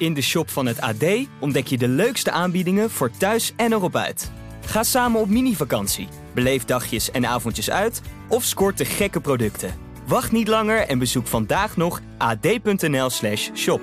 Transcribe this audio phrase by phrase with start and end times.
[0.00, 1.04] In de shop van het AD
[1.40, 4.30] ontdek je de leukste aanbiedingen voor thuis en erop uit.
[4.66, 9.74] Ga samen op mini-vakantie, beleef dagjes en avondjes uit of scoort de gekke producten.
[10.06, 13.80] Wacht niet langer en bezoek vandaag nog ad.nl/slash shop.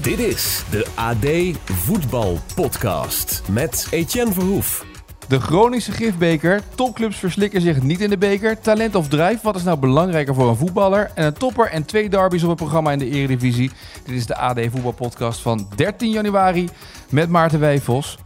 [0.00, 4.87] Dit is de AD Voetbal Podcast met Etienne Verhoef.
[5.28, 6.62] De Groningse gifbeker.
[6.74, 8.60] Topclubs verslikken zich niet in de beker.
[8.60, 11.10] Talent of drijf, wat is nou belangrijker voor een voetballer?
[11.14, 13.70] En een topper en twee derbies op het programma in de Eredivisie.
[14.04, 16.68] Dit is de AD Voetbalpodcast van 13 januari
[17.10, 18.18] met Maarten Wijfels.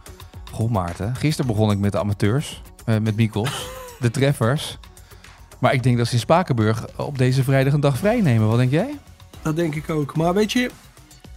[0.51, 3.67] Goh Maarten, gisteren begon ik met de amateurs, eh, met Mikkels,
[3.99, 4.77] de treffers.
[5.59, 8.47] Maar ik denk dat ze in Spakenburg op deze vrijdag een dag vrij nemen.
[8.47, 8.99] Wat denk jij?
[9.41, 10.15] Dat denk ik ook.
[10.15, 10.69] Maar weet je,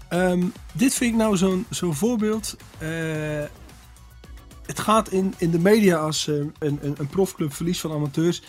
[0.08, 0.42] ehm,
[0.72, 2.56] dit vind ik nou zo'n zo'n voorbeeld.
[2.78, 2.88] Eh,
[4.66, 8.42] het gaat in, in de media als eh, een, een, een profclub verlies van amateurs.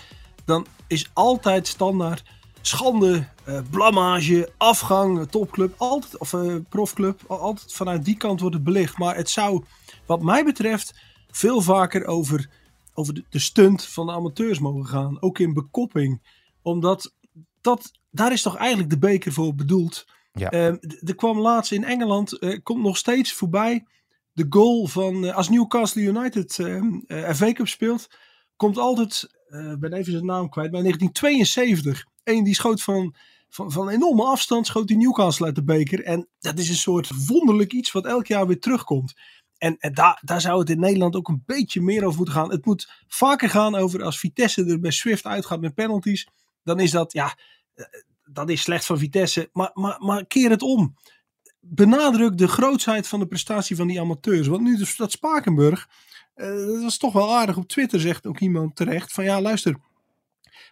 [0.45, 2.23] Dan is altijd standaard
[2.61, 7.21] schande, eh, blamage, afgang, topclub, altijd, of eh, profclub.
[7.27, 8.97] al- Altijd vanuit die kant wordt het belicht.
[8.97, 9.63] Maar het zou,
[10.05, 10.93] wat mij betreft,
[11.31, 12.49] veel vaker over,
[12.93, 15.21] over de, de stunt van de amateurs mogen gaan.
[15.21, 16.21] Ook in bekopping.
[16.61, 17.13] Omdat
[17.61, 20.05] dat, daar is toch eigenlijk de beker voor bedoeld.
[20.33, 20.49] Ja.
[20.49, 23.85] Ehm, er kwam laatst in Engeland, eh, komt nog steeds voorbij
[24.37, 28.07] de goal van, eh, als Newcastle United ehm eh, FA Cup speelt,
[28.55, 32.05] komt altijd, eh, ik ben even zijn naam kwijt, bij 1972.
[32.23, 33.15] Eén die schoot van,
[33.49, 36.03] van, van enorme afstand, schoot die Newcastle uit de beker.
[36.03, 39.13] En dat is een soort wonderlijk iets wat elk jaar weer terugkomt.
[39.57, 42.51] En, en daar, daar zou het in Nederland ook een beetje meer over moeten gaan.
[42.51, 46.27] Het moet vaker gaan over als Vitesse er bij Swift uitgaat met penalties.
[46.63, 47.37] Dan is dat, ja,
[47.73, 47.85] eh,
[48.23, 49.49] dat is slecht van Vitesse.
[49.51, 50.95] Maar, maar, maar keer het om
[51.69, 54.47] benadruk de grootsheid van de prestatie van die amateurs.
[54.47, 55.89] Want nu de stad Spakenburg,
[56.33, 57.57] eh, dat was toch wel aardig.
[57.57, 59.77] Op Twitter zegt ook iemand terecht van ja, luister.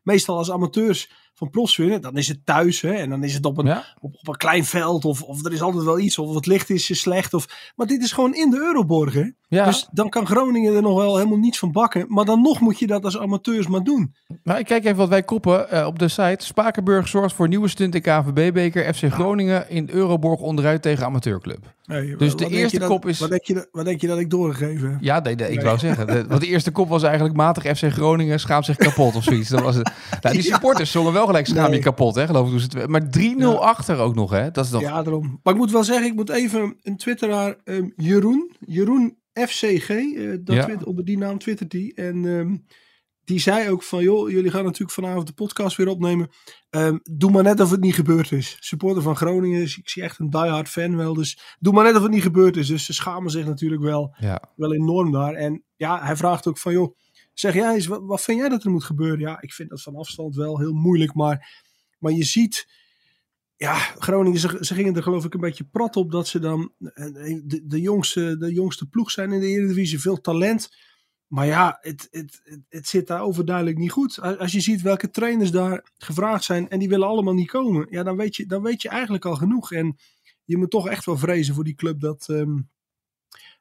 [0.04, 2.82] Meestal als amateurs van profs winnen, dan is het thuis.
[2.82, 3.84] Hè, en dan is het op een, Ja?
[4.00, 5.06] op, op een klein veld.
[5.06, 6.18] Of, of er is altijd wel iets.
[6.20, 7.34] Of het licht is slecht.
[7.34, 9.14] Of, maar dit is gewoon in de Euroborg.
[9.14, 9.32] Hè?
[9.48, 12.06] Ja, Dus dan kan Groningen er nog wel helemaal niets van bakken.
[12.08, 14.16] Maar dan nog moet je dat als amateurs maar doen.
[14.44, 16.46] maar ik kijk even wat wij koppen eh, op de site.
[16.46, 18.94] Spakenburg zorgt voor nieuwe stunt in KVB-beker.
[18.94, 21.74] FC Groningen in Euroborg onderuit tegen amateurclub.
[22.18, 24.30] Dus de eerste dat- kop is- Wat denk je, dat- wat denk je dat ik
[24.30, 24.98] doorgegeven heb?
[25.02, 25.66] Ja, nee, nee, ik Nee.
[25.66, 26.08] wou zeggen.
[26.08, 29.50] De, want de eerste kop was eigenlijk matig FC Groningen schaamt zich kapot of zoiets.
[29.50, 29.92] Dat was het.
[30.22, 31.80] Nou, die supporters zongen wel gelijk schaam Nee.
[31.80, 32.62] kapot, hè, geloof ik.
[32.62, 34.52] het- Maar 3-0 achter ook nog, hè.
[34.52, 34.82] Dat is nog...
[34.82, 35.40] Ja, daarom.
[35.44, 40.38] Maar ik moet wel zeggen, ik moet even een twitteraar, ehm, Jeroen, Jeroen FCG, eh,
[40.44, 40.78] dat Ja.
[40.84, 41.94] onder die naam twittert die.
[41.94, 42.56] En ehm,
[43.24, 46.30] die zei ook van, joh, jullie gaan natuurlijk vanavond de podcast weer opnemen.
[46.70, 48.58] Ehm, doe maar net of het niet gebeurd is.
[48.60, 51.14] Supporter van Groningen, is, ik zie echt een diehard fan wel.
[51.14, 52.68] Dus doe maar net of het niet gebeurd is.
[52.68, 54.42] Dus ze schamen zich natuurlijk wel, Ja.
[54.56, 55.34] wel enorm daar.
[55.34, 56.96] En ja, hij vraagt ook van, joh,
[57.40, 59.20] zeg jij eens, wat, vind jij dat er moet gebeuren?
[59.20, 61.64] Ja, ik vind dat van afstand wel heel moeilijk, maar,
[62.00, 62.68] maar je ziet
[63.58, 66.72] ja, Groningen, ze, ze gingen er geloof ik een beetje prat op dat ze dan
[66.80, 67.06] eh,
[67.44, 70.02] de, de, jongste, de jongste ploeg zijn in de Eredivisie.
[70.02, 70.70] Veel talent.
[71.28, 74.20] Maar ja, het, het, het, het zit daar overduidelijk niet goed.
[74.20, 77.88] Als als je ziet welke trainers daar gevraagd zijn en die willen allemaal niet komen.
[77.90, 79.72] Ja, dan weet je, dan weet je eigenlijk al genoeg.
[79.72, 79.98] En
[80.44, 82.30] je moet toch echt wel vrezen voor die club dat...
[82.30, 82.60] ehm,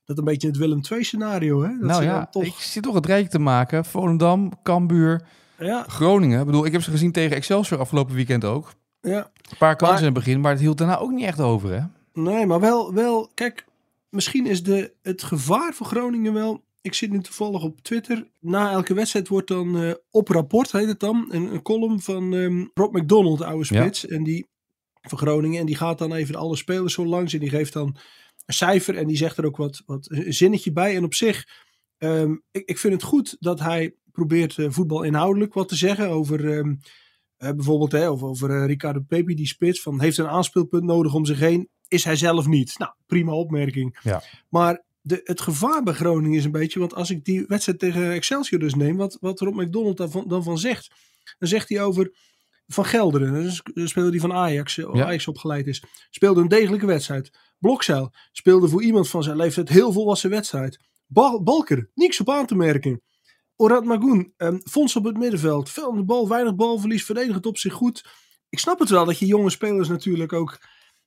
[0.04, 1.68] dat een beetje het Willem II scenario, hè?
[1.68, 3.84] Dat nou ja, toch, ik zit toch het rijtje te maken.
[3.84, 5.22] Volendam, Cambuur,
[5.58, 6.40] ja, Groningen.
[6.40, 8.72] Ik bedoel, ik heb ze gezien tegen Excelsior afgelopen weekend ook.
[9.00, 9.30] ja.
[9.50, 11.70] Een paar kansen Maar- in het begin, maar het hield daarna ook niet echt over,
[11.72, 11.80] hè.
[12.22, 13.64] Nee, maar wel, wel, kijk,
[14.08, 16.62] misschien is de, het gevaar voor Groningen wel.
[16.80, 18.26] Ik zit nu toevallig op Twitter.
[18.40, 22.34] Na elke wedstrijd wordt dan eh, op rapport, heet het dan, een, een column van
[22.34, 23.80] ehm, Rob McDonald, de oude Ja.
[23.80, 24.06] spits.
[24.06, 24.46] En die
[25.02, 25.60] van Groningen.
[25.60, 27.96] En die gaat dan even alle spelers zo langs en die geeft dan
[28.46, 28.96] cijfer.
[28.96, 30.96] En die zegt er ook wat, wat een zinnetje bij.
[30.96, 31.48] En op zich,
[31.98, 36.08] ehm, ik, ik vind het goed dat hij probeert eh, voetbal inhoudelijk wat te zeggen
[36.08, 36.52] over.
[36.52, 36.74] ehm,
[37.36, 39.82] eh, bijvoorbeeld hè, over, over eh, Ricardo Pepi, die spits.
[39.82, 41.68] Van, heeft een aanspeelpunt nodig om zich heen?
[41.88, 42.78] Is hij zelf niet?
[42.78, 43.98] Nou, prima opmerking.
[44.02, 44.22] Ja.
[44.48, 46.78] Maar de, het gevaar bij Groningen is een beetje...
[46.78, 48.96] Want als ik die wedstrijd tegen Excelsior dus neem...
[48.96, 50.90] Wat, wat Rob McDonald daarvan, dan van zegt...
[51.38, 52.12] Dan zegt hij over
[52.66, 53.32] Van Gelderen.
[53.32, 55.04] Dat is een speler die van Ajax, eh, Ja.
[55.04, 55.82] Ajax opgeleid is.
[56.10, 57.30] Speelde een degelijke wedstrijd.
[57.58, 60.78] Blokzeil speelde voor iemand van zijn leeftijd heel volwassen wedstrijd.
[61.06, 63.02] Bal, Balker, niks op aan te merken.
[63.56, 65.70] Orad Magoen, ehm, Fons op het middenveld.
[65.70, 68.04] Veel aan de bal, weinig balverlies, verdedigend op zich goed.
[68.48, 70.58] Ik snap het wel dat je jonge spelers natuurlijk ook...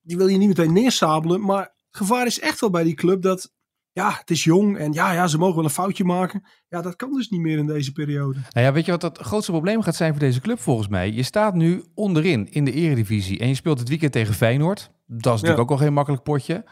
[0.02, 1.42] Die wil je niet meteen neersabelen.
[1.42, 3.52] Maar gevaar is echt wel bij die club dat...
[3.98, 6.44] Ja, het is jong en ja, ja, ze mogen wel een foutje maken.
[6.70, 8.40] Ja, dat kan dus niet meer in deze periode.
[8.50, 11.12] Nou ja, weet je wat het grootste probleem gaat zijn voor deze club volgens mij?
[11.12, 14.92] Je staat nu onderin in de eredivisie en je speelt het weekend tegen Feyenoord.
[15.08, 15.64] Dat is natuurlijk Ja.
[15.64, 16.66] ook al geen makkelijk potje.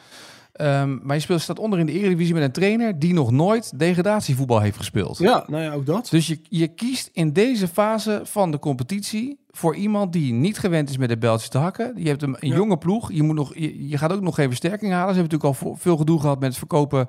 [0.56, 3.80] Ehm, maar je speelt, staat onder in de Eredivisie met een trainer die nog nooit
[3.80, 5.18] degradatievoetbal heeft gespeeld.
[5.18, 6.08] Ja, nou ja, ook dat.
[6.10, 10.90] Dus je, je kiest in deze fase van de competitie voor iemand die niet gewend
[10.90, 11.94] is met de beltjes te hakken.
[11.96, 12.56] Je hebt een, een Ja.
[12.56, 13.12] jonge ploeg.
[13.12, 15.14] Je, moet nog, je, je gaat ook nog geen versterking halen.
[15.16, 17.08] Ze hebben natuurlijk al veel gedoe gehad met het verkopen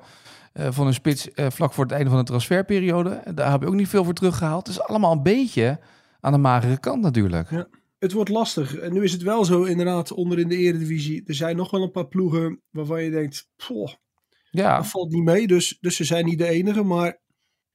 [0.53, 3.21] eh, van een spits eh, vlak voor het einde van de transferperiode.
[3.35, 4.67] Daar heb je ook niet veel voor teruggehaald.
[4.67, 5.79] Het is allemaal een beetje
[6.21, 7.49] aan de magere kant natuurlijk.
[7.51, 7.67] Ja.
[7.99, 8.75] Het wordt lastig.
[8.75, 11.23] En nu is het wel zo, inderdaad, onder in de Eredivisie.
[11.25, 13.93] Er zijn nog wel een paar ploegen waarvan je denkt, poh,
[14.51, 15.47] Ja, dat valt niet mee.
[15.47, 16.83] Dus, dus ze zijn niet de enige.
[16.83, 17.21] Maar,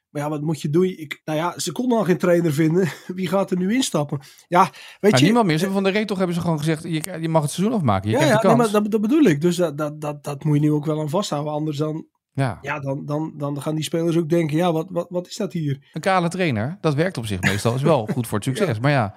[0.08, 0.84] maar ja, wat moet je doen?
[0.84, 2.88] Ik, nou ja, ze konden al geen trainer vinden.
[3.06, 4.20] Wie gaat er nu instappen?
[4.48, 4.70] Ja,
[5.00, 5.24] weet maar je...
[5.24, 5.58] niemand meer.
[5.58, 7.76] Ze hebben Van de Reet toch hebben ze gewoon gezegd, je, je mag het seizoen
[7.76, 8.10] afmaken.
[8.10, 9.40] Je ja, ja nee, maar dat, dat bedoel ik.
[9.40, 11.52] Dus dat, dat, dat, dat moet je nu ook wel aan vasthouden.
[11.52, 12.58] Anders dan, ja.
[12.60, 15.52] ja, dan, dan, dan gaan die spelers ook denken, ja, wat, wat, wat is dat
[15.52, 15.90] hier?
[15.92, 17.74] Een kale trainer, dat werkt op zich meestal.
[17.74, 18.80] Is wel goed voor het succes.
[18.80, 19.14] Maar ja,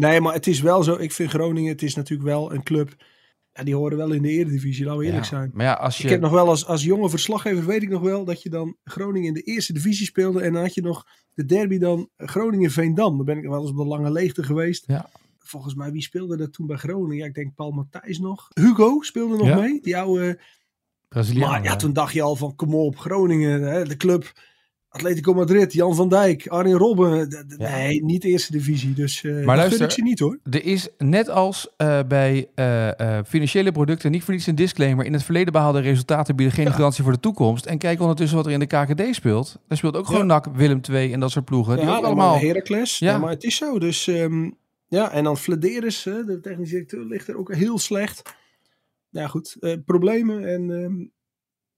[0.00, 0.94] Nee, maar het is wel zo.
[0.94, 2.94] Ik vind Groningen, het is natuurlijk wel een club.
[3.52, 5.28] Ja, die horen wel in de Eredivisie, laten we eerlijk ja.
[5.28, 5.50] zijn.
[5.54, 6.04] Maar ja, als je...
[6.04, 8.76] Ik heb nog wel als, als jonge verslaggever, weet ik nog wel, dat je dan
[8.84, 10.40] Groningen in de eerste divisie speelde.
[10.40, 13.16] En dan had je nog de derby dan Groningen-Veendam.
[13.16, 14.84] Dan ben ik wel eens op de lange leegte geweest.
[14.86, 15.10] Ja.
[15.38, 17.16] Volgens mij, wie speelde dat toen bij Groningen?
[17.16, 18.48] Ja, ik denk Paul Matthijs nog.
[18.54, 20.40] Hugo speelde nog mee, die oude...
[21.08, 21.50] Braziliaan.
[21.50, 24.32] Maar ja, toen dacht je al van, kom op, Groningen, hè, de club...
[24.92, 27.28] Atletico Madrid, Jan van Dijk, Arjen Robben.
[27.58, 27.76] Ja.
[27.76, 28.92] Nee, niet eerste divisie.
[28.94, 30.38] Dus eh Maar luister- ik ze niet hoor.
[30.50, 35.04] Er is net als eh, bij eh, financiële producten niet voor niets een disclaimer.
[35.04, 36.70] In het verleden behaalde resultaten bieden geen Ja.
[36.70, 37.66] garantie voor de toekomst.
[37.66, 39.58] En kijk ondertussen wat er in de KKD speelt.
[39.68, 40.26] Daar speelt ook gewoon Ja.
[40.26, 41.76] NAC, Willem II en dat soort ploegen.
[41.76, 42.38] die ook Ja, allemaal...
[42.38, 42.98] Heracles.
[42.98, 43.10] Ja.
[43.10, 43.18] Ja.
[43.18, 43.78] maar het is zo.
[43.78, 44.50] Dus ehm,
[44.88, 48.22] ja, en dan Flederis, de technische directeur, ligt er ook heel slecht.
[49.10, 49.56] Ja, goed.
[49.84, 50.44] problemen.
[50.48, 50.92] En ehm,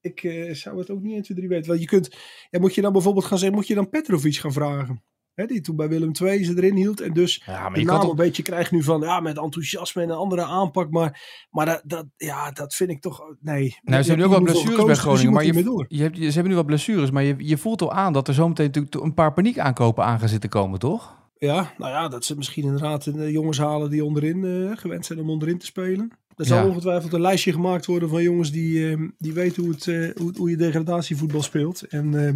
[0.03, 1.67] ik eh, zou het ook niet 1, 2, 3 weten.
[1.67, 2.15] Want je kunt,
[2.49, 5.03] ja, moet je dan bijvoorbeeld gaan zeggen, moet je dan Petrovic gaan vragen?
[5.33, 7.01] Hè, die toen bij Willem II ze erin hield.
[7.01, 8.09] En dus Ja, maar de naam toch...
[8.09, 10.89] een beetje krijgt nu van, ja, met enthousiasme en een andere aanpak.
[10.89, 13.77] Maar, maar dat, dat, ja, dat vind ik toch, nee.
[13.81, 16.49] Nou, ze hebben nu ook wel blessures bij Groningen, maar je, je hebt, ze hebben
[16.49, 19.33] nu wat blessures, maar je, je voelt al aan dat er zometeen natuurlijk een paar
[19.33, 21.21] paniekaankopen aan gaan zitten komen, toch?
[21.37, 25.19] Ja, nou ja, dat ze misschien inderdaad de jongens halen die onderin eh, gewend zijn
[25.19, 26.11] om onderin te spelen.
[26.35, 26.67] Er zal Ja.
[26.67, 30.33] ongetwijfeld een lijstje gemaakt worden van jongens die, eh, die weten hoe, het, eh, hoe,
[30.37, 31.81] hoe je degradatievoetbal speelt.
[31.87, 32.33] En eh,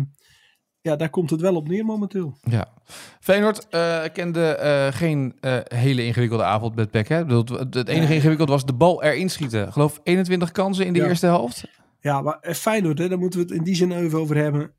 [0.82, 2.38] ja, daar komt het wel op neer momenteel.
[2.42, 2.74] Ja.
[3.20, 7.08] Feyenoord eh, kende eh, geen hele ingewikkelde avond met PEC.
[7.08, 7.26] Hè?
[7.26, 9.68] Bedoel, Het enige ingewikkeld was de bal erin schieten.
[9.68, 11.08] Ik geloof 21 kansen in de Ja.
[11.08, 11.64] eerste helft.
[12.00, 14.72] Ja, maar Feyenoord, hè, daar moeten we het in die zin even over hebben.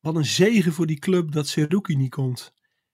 [0.00, 2.52] Wat een zegen voor die club dat Seruki niet komt.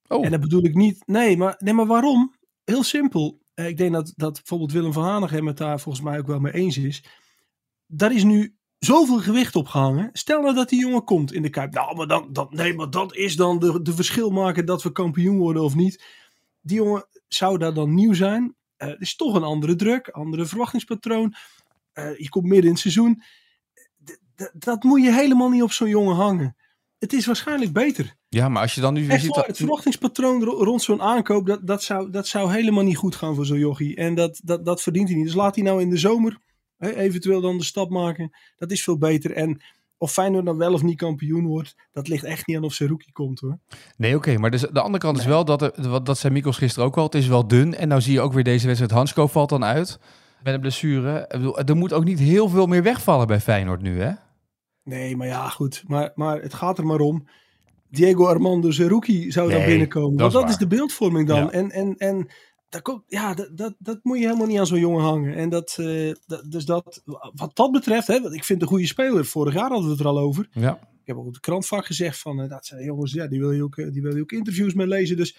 [0.08, 1.02] Oh, En dat bedoel ik niet.
[1.06, 2.34] Nee, maar, nee, maar waarom?
[2.64, 3.40] Heel simpel.
[3.54, 6.38] Eh, Ik denk dat, dat bijvoorbeeld Willem van Hanegem het daar volgens mij ook wel
[6.40, 7.04] mee eens is.
[7.86, 10.10] Daar is nu zoveel gewicht op gehangen.
[10.12, 11.72] Stel nou dat die jongen komt in de Kuip.
[11.72, 14.92] Nou, maar dan, dan, nee, maar dat is dan de, de verschil maken dat we
[14.92, 16.04] kampioen worden of niet.
[16.60, 18.54] Die jongen zou daar dan nieuw zijn.
[18.76, 21.34] Eh er is toch een andere druk, andere verwachtingspatroon.
[21.92, 23.22] Eh, je komt midden in het seizoen.
[24.52, 26.56] Dat moet je helemaal niet op zo'n jongen hangen.
[27.02, 28.14] Het is waarschijnlijk beter.
[28.28, 29.34] ja, maar als je dan nu weer Echt ziet...
[29.34, 33.14] dat- het verwachtingspatroon ro- rond zo'n aankoop, dat, dat, zou, dat zou helemaal niet goed
[33.16, 33.96] gaan voor zo'n jochie.
[33.96, 35.26] En dat, dat, dat verdient hij niet.
[35.26, 36.38] Dus laat hij nou in de zomer
[36.78, 38.30] hè, eventueel dan de stap maken.
[38.56, 39.32] Dat is veel beter.
[39.32, 39.62] En
[39.98, 42.88] of Feyenoord dan wel of niet kampioen wordt, dat ligt echt niet aan of zijn
[42.88, 43.58] rookie komt hoor.
[43.96, 46.56] Nee, oké, maar dus, de andere kant is wel, dat, er, wat, dat zei Mikos
[46.56, 47.74] gisteren ook al, het is wel dun.
[47.74, 49.98] En nou zie je ook weer deze wedstrijd, Hansko valt dan uit
[50.42, 51.20] met een blessure.
[51.20, 54.10] Ik bedoel, Er moet ook niet heel veel meer wegvallen bij Feyenoord nu, hè?
[54.84, 55.82] Nee, maar ja, goed.
[55.86, 57.28] Maar, maar het gaat er maar om.
[57.90, 60.16] Diego Armando Zerouki zou dan Nee, binnenkomen.
[60.16, 61.38] dat Want is dat is de beeldvorming dan.
[61.44, 61.50] Ja.
[61.50, 62.28] En, en, en
[62.68, 65.34] daar komt, ja, dat, dat, dat moet je helemaal niet aan zo'n jongen hangen.
[65.34, 67.02] En dat, eh, dat, dus dat,
[67.34, 69.24] wat dat betreft, hè, want ik vind een goede speler.
[69.24, 70.48] Vorig jaar hadden we het er al over.
[70.50, 70.74] Ja.
[70.74, 73.40] Ik heb ook op de krant vaak gezegd van, eh, dat zijn jongens, ja, die
[73.40, 75.16] wil je ook, eh, die wil je ook interviews mee lezen.
[75.16, 75.36] Dus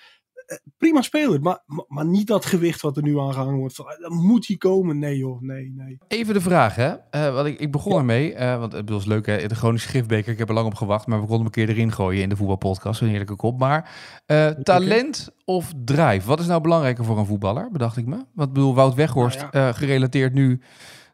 [0.78, 3.76] prima speler, maar, maar, niet dat gewicht wat er nu aangehangen wordt.
[3.76, 5.00] Van, eh, dan moet hij komen.
[5.00, 5.98] Nee joh, nee, nee.
[6.08, 6.94] Even de vraag, hè?
[7.10, 9.48] Eh, want ik, ik begon ermee, eh, want het was leuk, hè?
[9.48, 11.76] De Groningse Griffbeker, ik heb er lang op gewacht, maar we konden hem een keer
[11.76, 13.60] erin gooien in de voetbalpodcast, een heerlijke kop.
[13.60, 13.92] Maar
[14.26, 18.16] eh, talent of drive, wat is nou belangrijker voor een voetballer, bedacht ik me?
[18.34, 20.62] Want ik bedoel, Wout Weghorst, Nou eh, gerelateerd nu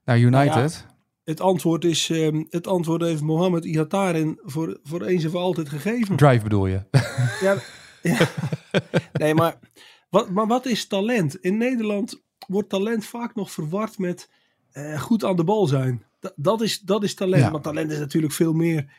[0.06, 0.54] naar United.
[0.54, 0.70] Nou
[1.24, 5.70] Het antwoord is, ehm, het antwoord heeft Mohammed Ihataren voor, voor eens en voor altijd
[5.70, 6.16] gegeven.
[6.16, 6.82] Drive bedoel je?
[7.42, 7.56] Ja,
[8.02, 8.30] ja.
[9.14, 9.60] Nee, maar
[10.10, 11.36] wat, maar wat is talent?
[11.36, 14.30] In Nederland wordt talent vaak nog verward met
[14.72, 16.06] eh, goed aan de bal zijn.
[16.20, 17.44] Da- dat, is, dat is talent.
[17.44, 17.50] Ja.
[17.50, 18.94] Maar talent is natuurlijk veel meer.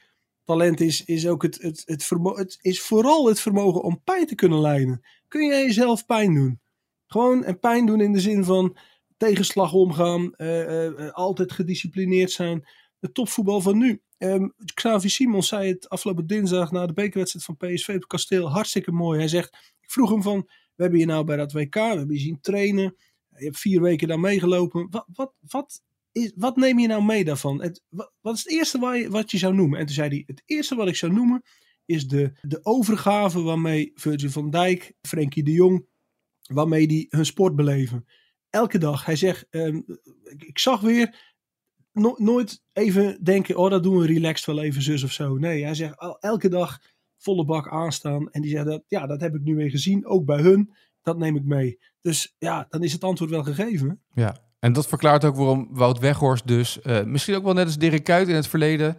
[0.44, 4.34] Talent is, is ook het, het, het, het is vooral het vermogen om pijn te
[4.34, 5.04] kunnen lijden.
[5.28, 6.60] Kun jij jezelf pijn doen?
[7.06, 8.76] Gewoon en pijn doen in de zin van
[9.16, 12.68] tegenslag omgaan, eh, eh, altijd gedisciplineerd zijn.
[13.00, 14.02] De topvoetbal van nu.
[14.18, 18.50] Ehm Xavi Simons zei het afgelopen dinsdag na de bekerwedstrijd van PSV op het kasteel
[18.50, 19.18] hartstikke mooi.
[19.18, 20.40] Hij zegt, ik vroeg hem van,
[20.74, 22.96] we hebben je nou bij dat WK, we hebben je zien trainen.
[23.36, 24.86] Je hebt vier weken daar meegelopen.
[24.90, 27.62] Wat, wat, wat, is, wat neem je nou mee daarvan?
[27.62, 29.78] Het, wat, wat is het eerste waar je, wat je zou noemen?
[29.78, 31.42] En toen zei hij, het eerste wat ik zou noemen
[31.84, 35.86] is de, de overgave waarmee Virgil van Dijk, Frenkie de Jong,
[36.42, 38.06] waarmee die hun sport beleven.
[38.50, 39.04] Elke dag.
[39.04, 39.80] Hij zegt, ehm,
[40.36, 41.29] ik zag weer,
[42.00, 45.36] no- nooit even denken, oh dat doen we relaxed wel even zus of zo.
[45.38, 46.78] Nee, hij zegt al, elke dag
[47.18, 48.30] volle bak aanstaan.
[48.30, 50.72] En die zegt, dat, ja dat heb ik nu weer gezien, ook bij hun.
[51.02, 51.78] Dat neem ik mee.
[52.00, 54.00] Dus ja, dan is het antwoord wel gegeven.
[54.14, 57.78] Ja, en dat verklaart ook waarom Wout Weghorst dus, eh, misschien ook wel net als
[57.78, 58.96] Dirk Kuyt in het verleden,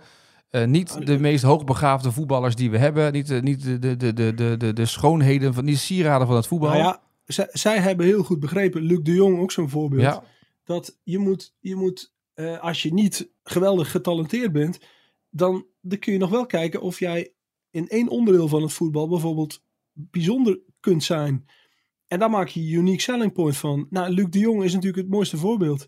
[0.50, 4.14] eh, niet de meest hoogbegaafde voetballers die we hebben, niet, de- niet de, de, de,
[4.14, 6.70] de, de, de, de schoonheden, van, niet de sieraden van het voetbal.
[6.70, 10.02] Nou ja, zij, zij hebben heel goed begrepen, Luc de Jong ook zo'n voorbeeld.
[10.02, 10.24] ja,
[10.64, 14.80] dat je moet, je moet eh, als je niet geweldig getalenteerd bent,
[15.30, 17.34] dan, dan kun je nog wel kijken of jij
[17.70, 21.46] in één onderdeel van het voetbal bijvoorbeeld bijzonder kunt zijn.
[22.08, 23.88] En daar maak je unique selling point van.
[23.90, 25.88] Nou, Luc de Jong is natuurlijk het mooiste voorbeeld.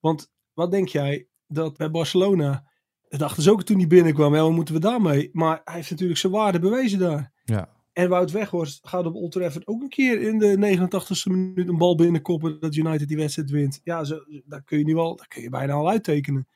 [0.00, 2.70] Want wat denk jij dat bij Barcelona,
[3.08, 5.30] dat dachten ze ook toen hij binnenkwam, ja, wat moeten we daarmee?
[5.32, 7.32] Maar hij heeft natuurlijk zijn waarde bewezen daar.
[7.44, 7.78] ja.
[7.92, 11.78] En Wout Weghorst gaat op Old Trafford ook een keer in de 89ste minuut een
[11.78, 13.80] bal binnenkoppen dat United die wedstrijd wint.
[13.84, 14.18] Ja, zo,
[14.64, 16.48] kun je nu al, daar kun je bijna al uittekenen.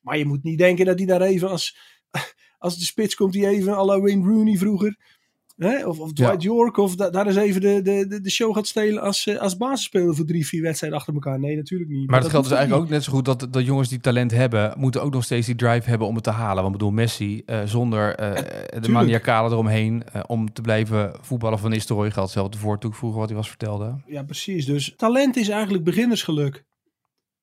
[0.00, 1.78] Maar je moet niet denken dat hij daar even als,
[2.58, 5.18] als de spits komt, die even à Rooney vroeger.
[5.60, 5.86] Hè?
[5.86, 8.66] Of, of Dwight York, of da- daar eens even de, de, de, de show gaat
[8.66, 11.38] stelen als, eh, als basisspeler voor drie, vier wedstrijden achter elkaar.
[11.38, 12.10] Nee, natuurlijk niet.
[12.10, 14.74] Maar dat geldt dus eigenlijk ook net zo goed dat, dat jongens die talent hebben,
[14.76, 16.62] moeten ook nog steeds die drive hebben om het te halen.
[16.62, 21.70] Want ik bedoel, Messi eh, zonder eh, de maniacale eromheen om te blijven voetballen van
[21.70, 23.94] Nistelrooy geldt hetzelfde voor toen vroeger wat hij was vertelde.
[24.06, 24.66] Ja, precies.
[24.66, 26.64] Dus talent is eigenlijk beginnersgeluk.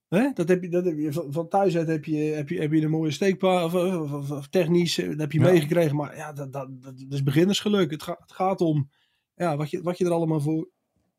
[0.08, 0.32] Hè?
[0.34, 2.72] Dat heb je, dat heb je van, van thuis uit heb je, heb je, heb
[2.72, 5.46] je een mooie steekpaar of, of, of- of technisch, eh, dat heb je Ja.
[5.52, 5.96] meegekregen.
[5.96, 7.92] Maar ja, dat, dat, dat, is beginnersgeluk.
[7.92, 8.90] Het, gaat het gaat om
[9.36, 10.70] ja, wat, je, wat je er allemaal voor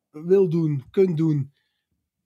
[0.09, 1.51] wil doen, kunt doen.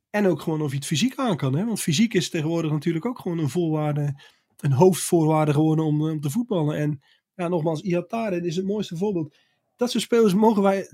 [0.10, 1.56] En ook gewoon of je het fysiek aan kan.
[1.56, 1.66] Hè?
[1.66, 4.22] Want fysiek is tegenwoordig natuurlijk ook gewoon een voorwaarde,
[4.58, 6.78] een hoofdvoorwaarde geworden om, eh, om te voetballen.
[6.78, 7.02] En
[7.36, 9.36] ja, nogmaals, Iataren is het mooiste voorbeeld.
[9.76, 10.90] Dat soort spelers mogen wij,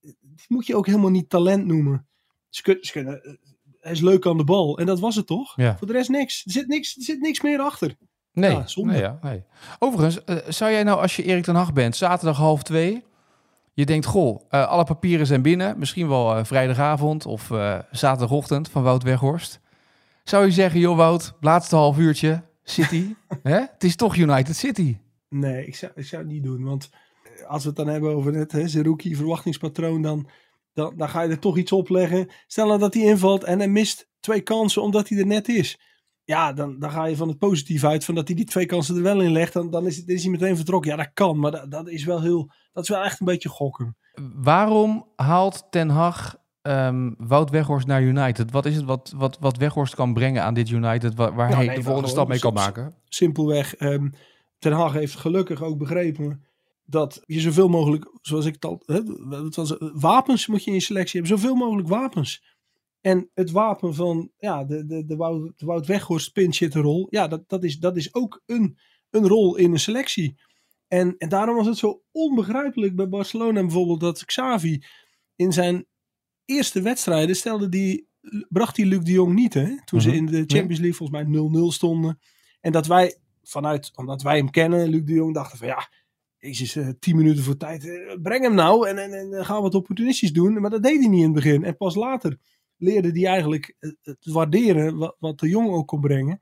[0.00, 2.06] die moet je ook helemaal niet talent noemen.
[2.48, 3.32] Ze kunnen, ze kunnen, eh,
[3.82, 4.78] hij is leuk aan de bal.
[4.78, 5.52] En dat was het toch?
[5.56, 5.76] Ja.
[5.78, 6.44] Voor de rest niks.
[6.44, 7.96] Er zit niks, er zit niks meer achter.
[8.32, 8.92] Nee, Ja, zonde.
[8.92, 9.42] nee, ja, nee.
[9.78, 13.04] Overigens, eh, zou jij nou als je Erik ten Hag bent, zaterdag half twee,
[13.72, 17.50] je denkt, goh, eh, alle papieren zijn binnen, misschien wel eh, vrijdagavond of
[17.90, 19.60] zaterdagochtend van Wout Weghorst.
[20.24, 23.58] Zou je zeggen, joh Wout, laatste half uurtje, City, hè?
[23.60, 24.96] het is toch United City.
[25.28, 26.64] Nee, ik zou, ik zou het niet doen.
[26.64, 26.90] Want
[27.46, 30.28] als we het dan hebben over het hè, Zerouki verwachtingspatroon, dan,
[30.72, 32.28] dan, dan ga je er toch iets opleggen.
[32.46, 35.80] Stel nou dat hij invalt en hij mist twee kansen omdat hij er net is.
[36.24, 38.96] Ja, dan, dan ga je van het positief uit, van dat hij die twee kansen
[38.96, 39.52] er wel in legt.
[39.52, 40.90] Dan, dan is, het- is hij meteen vertrokken.
[40.90, 43.48] Ja, dat kan, maar dat, dat, is wel heel, dat is wel echt een beetje
[43.48, 43.96] gokken.
[44.34, 48.50] Waarom haalt Ten Hag ehm, Wout Weghorst naar United?
[48.50, 51.58] Wat is het wat, wat, wat Weghorst kan brengen aan dit United, waar, waar Nou,
[51.58, 52.94] hij nee, de volgende stap mee kan maken?
[53.08, 53.76] simpelweg.
[53.76, 54.08] ehm
[54.58, 56.44] Ten Hag heeft gelukkig ook begrepen
[56.92, 59.00] dat je zoveel mogelijk, zoals ik het al, hè,
[59.44, 62.42] het was, eh, wapens moet je in je selectie hebben, zoveel mogelijk wapens.
[63.00, 67.48] En het wapen van ja, de, de, de, Wout, de Wout Weghorst pinchitterrol, ja, dat,
[67.48, 68.78] dat, is, dat is ook een,
[69.10, 70.40] een rol in een selectie.
[70.88, 74.82] En, en daarom was het zo onbegrijpelijk bij Barcelona bijvoorbeeld dat Xavi
[75.36, 75.86] in zijn
[76.44, 78.08] eerste wedstrijden stelde die,
[78.48, 79.54] bracht hij Luc de Jong niet.
[79.54, 79.84] Hè?
[79.84, 80.16] Toen ze Mhm.
[80.16, 82.18] in de Champions League volgens mij 0-0 stonden.
[82.60, 85.88] En dat wij vanuit, omdat wij hem kennen, Luc de Jong, dachten van ja,
[86.42, 89.62] Jezus, eh, tien minuten voor tijd, eh, breng hem nou en, en, en gaan we
[89.62, 90.60] wat opportunistisch doen.
[90.60, 91.64] Maar dat deed hij niet in het begin.
[91.64, 92.38] En pas later
[92.76, 96.38] leerde hij eigenlijk eh, het waarderen wat, wat de Jong ook kon brengen.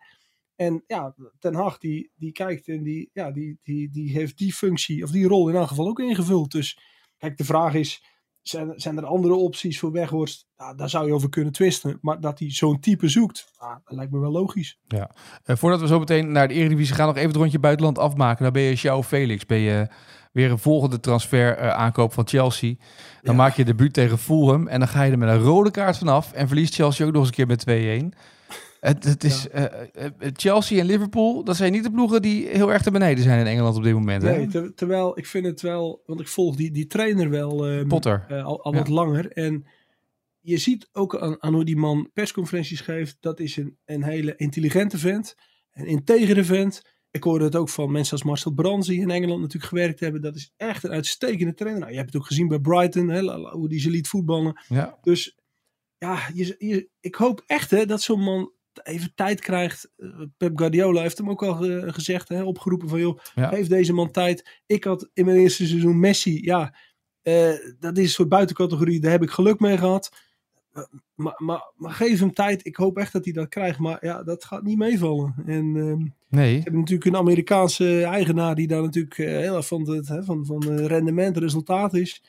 [0.57, 4.53] En ja, Ten Hag die, die kijkt en die, ja, die, die, die heeft die
[4.53, 6.51] functie of die rol in elk geval ook ingevuld.
[6.51, 6.79] Dus
[7.19, 8.05] kijk, de vraag is,
[8.51, 10.47] zijn, zijn er andere opties voor Weghorst?
[10.57, 11.99] Nou, daar zou je over kunnen twisten.
[12.01, 14.79] Maar dat hij zo'n type zoekt, ah, dat lijkt me wel logisch.
[14.89, 15.03] Eh,
[15.57, 18.43] voordat we zo meteen naar de Eredivisie gaan, nog even het rondje buitenland afmaken.
[18.45, 19.87] Dan ben je João Felix, ben je
[20.33, 22.75] weer een volgende transfer eh, aankoop van Chelsea.
[23.23, 23.41] Dan Ja.
[23.43, 26.33] maak je debuut tegen Fulham en dan ga je er met een rode kaart vanaf
[26.33, 28.13] en verliest Chelsea ook nog eens een keer met 2-1.
[28.81, 32.73] Het, het is, eh, eh, Chelsea en Liverpool, dat zijn niet de ploegen die heel
[32.73, 34.23] erg te beneden zijn in Engeland op dit moment.
[34.23, 34.37] Hè?
[34.37, 37.87] Nee, ter- terwijl ik vind het wel, want ik volg die, die trainer wel ehm,
[37.89, 38.25] Potter.
[38.29, 38.79] eh, al, al Ja.
[38.79, 39.31] wat langer.
[39.33, 39.67] En
[40.41, 44.35] je ziet ook aan, aan hoe die man persconferenties geeft, dat is een, een hele
[44.37, 45.35] intelligente vent,
[45.73, 46.83] een integere vent.
[47.11, 50.21] Ik hoorde het ook van mensen als Marcel Brands, die in Engeland natuurlijk gewerkt hebben.
[50.23, 51.81] Dat is echt een uitstekende trainer.
[51.81, 54.61] Nou, je hebt het ook gezien bij Brighton, hè, hoe die ze liet voetballen.
[54.69, 54.99] Ja.
[55.03, 55.39] Dus
[55.99, 59.91] ja, je, je- ik hoop echt hè, dat zo'n man even tijd krijgt.
[59.97, 63.49] Eh, Pep Guardiola heeft hem ook al ge- gezegd, hè, opgeroepen van joh, Ja.
[63.49, 64.61] geef deze man tijd.
[64.67, 66.75] Ik had in mijn eerste seizoen Messi, ja,
[67.23, 70.11] eh, dat is een soort buitencategorie, daar heb ik geluk mee gehad.
[71.15, 72.67] maar, maar, maar geef hem tijd.
[72.67, 73.79] Ik hoop echt dat hij dat krijgt.
[73.79, 75.35] Maar ja, dat gaat niet meevallen.
[75.47, 76.07] En ehm,
[76.41, 76.63] Nee.
[76.71, 80.63] natuurlijk een Amerikaanse eigenaar die daar natuurlijk eh, heel erg van het hè, van, van
[80.71, 82.23] eh, rendement, resultaat is.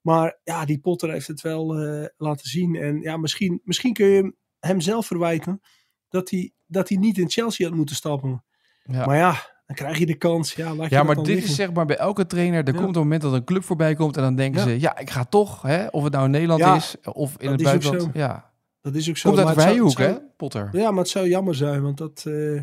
[0.00, 2.74] Maar ja, die Potter heeft het wel eh, laten zien.
[2.76, 5.60] En ja, misschien, misschien kun je hem zelf verwijten
[6.08, 8.44] dat hij, dat hij niet in Chelsea had moeten stappen.
[8.84, 9.06] Ja.
[9.06, 9.32] Maar ja,
[9.66, 10.54] dan krijg je de kans.
[10.54, 11.48] Ja, laat je Ja, maar dit liggen.
[11.48, 12.64] is zeg maar bij elke trainer.
[12.64, 12.80] Er Ja.
[12.80, 14.66] komt een moment dat een club voorbij komt en dan denken Ja.
[14.66, 17.62] ze: ja, ik ga toch, hè, of het nou in Nederland is of in het
[17.62, 18.14] buitenland.
[18.14, 18.50] Ja,
[18.80, 19.28] Dat is ook zo.
[19.28, 20.68] komt uit de maar het zou- vrije hoek, het hè, Potter.
[20.72, 22.24] Ja, maar het zou jammer zijn, want dat...
[22.26, 22.62] eh,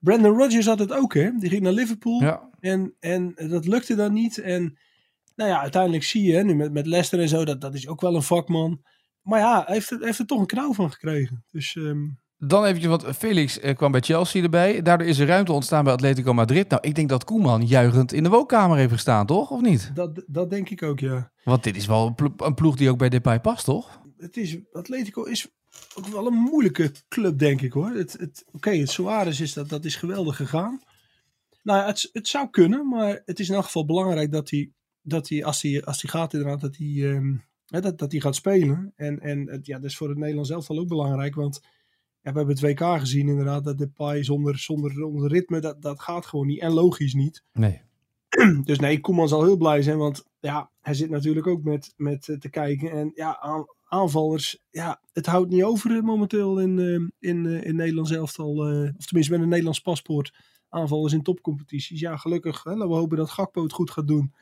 [0.00, 1.30] Brandon Rodgers had het ook, hè.
[1.38, 2.22] Die ging naar Liverpool.
[2.60, 4.38] En, en dat lukte dan niet.
[4.38, 4.78] En
[5.36, 7.88] nou ja, uiteindelijk zie je hè, nu met, met Leicester en zo, dat, dat is
[7.88, 8.82] ook wel een vakman.
[9.22, 11.44] Maar ja, hij heeft, er- heeft er toch een knauw van gekregen.
[11.50, 12.04] Dus ehm,
[12.38, 14.82] Dan eventjes, want Felix eh, kwam bij Chelsea erbij.
[14.82, 16.68] Daardoor is er ruimte ontstaan bij Atletico Madrid.
[16.68, 19.50] Nou, ik denk dat Koeman juichend in de woonkamer heeft gestaan, toch?
[19.50, 19.90] Of niet?
[19.94, 21.32] dat, dat denk ik ook, ja.
[21.44, 24.00] Want dit is wel een plo- een ploeg die ook bij Depay past, toch?
[24.16, 25.48] Het is, Atletico is
[25.94, 27.90] ook wel een moeilijke club, denk ik hoor.
[27.90, 30.80] Het, het, Oké, het Suarez is dat, dat is geweldig gegaan.
[31.62, 34.70] Nou ja, het, het zou kunnen, maar het is in elk geval belangrijk dat hij,
[35.02, 37.36] dat hij als hij, als hij gaat inderdaad, dat hij, ehm,
[37.66, 38.92] hè, dat, dat hij gaat spelen.
[38.96, 41.60] En, en het, ja, dat is voor het Nederlands elftal ook belangrijk, want
[42.24, 46.00] ja, we hebben het WK gezien inderdaad, dat Depay zonder, zonder, zonder ritme, dat, dat
[46.00, 46.60] gaat gewoon niet.
[46.60, 47.44] En logisch niet.
[47.52, 47.82] Nee.
[48.64, 52.28] Dus nee, Koeman zal heel blij zijn, want ja, hij zit natuurlijk ook met, met
[52.28, 52.90] eh, te kijken.
[52.90, 57.76] En ja, aan, aanvallers, ja, het houdt niet over eh, momenteel in, eh, in, in
[57.76, 58.68] Nederlands elftal.
[58.68, 60.34] eh, of tenminste met een Nederlands paspoort.
[60.68, 62.00] Aanvallers in topcompetities.
[62.00, 62.62] Ja, gelukkig.
[62.62, 64.34] Hè, laten we hopen dat Gakpo het goed gaat doen.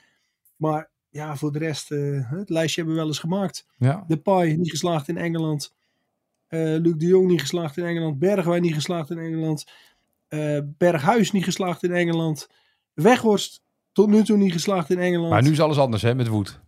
[0.57, 3.67] Maar ja, voor de rest, het lijstje hebben we wel eens gemaakt.
[3.77, 4.05] Ja.
[4.07, 5.75] Depay niet geslaagd in Engeland.
[6.53, 8.19] Eh Luc de Jong niet geslaagd in Engeland.
[8.19, 9.65] Bergwijn niet geslaagd in Engeland.
[10.29, 12.49] Eh, Berghuis niet geslaagd in Engeland.
[12.95, 15.31] Weghorst tot nu toe niet geslaagd in Engeland.
[15.31, 16.61] Maar nu is alles anders, hè, met Woed.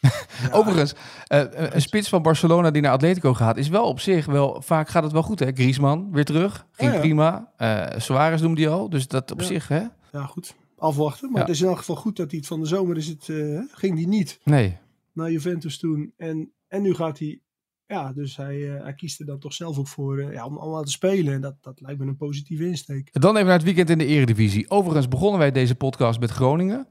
[0.52, 0.94] Overigens,
[1.26, 4.88] eh, een spits van Barcelona die naar Atletico gaat, is wel op zich wel, vaak
[4.88, 5.52] gaat het wel goed, hè?
[5.52, 7.00] Griezmann weer terug, ging Ja, ja.
[7.00, 7.52] prima.
[7.56, 9.82] Eh Suarez noemde hij al, dus dat op zich, hè?
[10.12, 10.54] Ja, goed.
[10.78, 11.30] Afwachten.
[11.30, 13.06] Maar het is in elk geval goed dat hij het van de zomer is.
[13.06, 13.24] Het,
[13.72, 14.76] ging hij niet Nee.
[15.12, 16.12] naar Juventus toen.
[16.16, 17.40] En, en nu gaat hij.
[17.86, 20.56] Ja, dus hij, eh, hij kiest er dan toch zelf ook voor eh, ja, om
[20.56, 21.34] allemaal te spelen.
[21.34, 23.08] En dat, dat lijkt me een positieve insteek.
[23.20, 24.70] Dan even naar het weekend in de Eredivisie.
[24.70, 26.86] Overigens begonnen wij deze podcast met Groningen.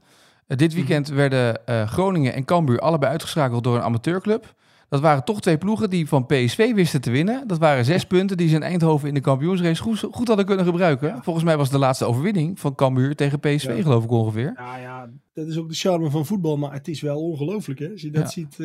[0.46, 4.54] Eh, dit weekend werden Groningen en Cambuur allebei uitgeschakeld door een amateurclub.
[4.88, 7.46] Dat waren toch twee ploegen die van PSV wisten te winnen.
[7.48, 10.64] Dat waren zes punten die ze in Eindhoven in de kampioensrace goed, goed hadden kunnen
[10.64, 11.22] gebruiken.
[11.22, 13.82] Volgens mij was het de laatste overwinning van Cambuur tegen PSV, Ja.
[13.82, 14.52] geloof ik ongeveer.
[14.56, 16.56] Ja, ja, dat is ook de charme van voetbal.
[16.56, 17.90] Maar het is wel ongelooflijk, hè?
[17.90, 18.56] Als je dat ziet.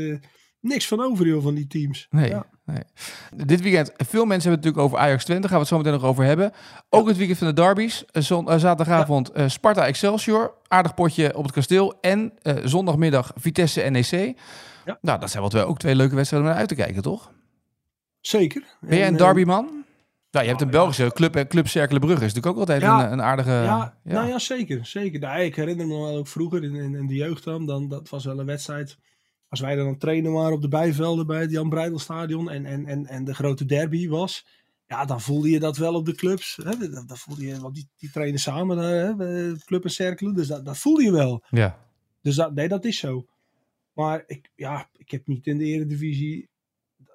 [0.62, 2.08] Niks van over, joh, van die teams.
[2.10, 2.46] Nee, Ja.
[2.66, 2.84] nee.
[3.46, 5.48] Dit weekend, veel mensen hebben het natuurlijk over Ajax Twente.
[5.48, 6.52] Gaan we het zo meteen nog over hebben.
[6.90, 8.06] Ook het weekend van de derbies.
[8.06, 10.54] Eh, zon- eh, zaterdagavond eh, Sparta Excelsior.
[10.68, 11.98] Aardig potje op het kasteel.
[12.02, 14.38] En eh, zondagmiddag Vitesse NEC.
[14.86, 14.98] Ja.
[15.02, 17.32] Nou, dat zijn wat wij ook twee leuke wedstrijden om naar uit te kijken, toch?
[18.22, 18.64] Zeker.
[18.82, 19.86] Ben jij En, een derbyman?
[20.32, 20.74] Nou, je hebt een ja.
[20.74, 22.26] Belgische club, club Cercle Brugge.
[22.26, 23.06] Is natuurlijk ook altijd Ja.
[23.06, 23.52] een, een aardige...
[23.52, 24.14] ja, ja.
[24.14, 24.86] Nou ja, zeker.
[24.86, 25.20] zeker.
[25.20, 27.88] Nou, ik herinner me wel ook vroeger in, in, in de jeugd dan, dan.
[27.88, 28.98] Dat was wel een wedstrijd.
[29.50, 32.50] Als wij dan trainen waren op de bijvelden bij het Jan Breidelstadion.
[32.50, 34.46] En, en, en, en de grote derby was.
[34.88, 36.60] Ja, dan voelde je dat wel op de clubs.
[36.64, 37.06] Hè?
[37.06, 39.16] Dat voelde je, want die, die trainen samen, hè?
[39.16, 40.34] bij Club en Cercle.
[40.34, 41.44] Dus dat, dat voelde je wel.
[41.50, 41.88] ja.
[42.22, 43.26] Dus dat, nee, dat is zo.
[43.94, 46.50] Maar ik, ja, ik heb niet in de eredivisie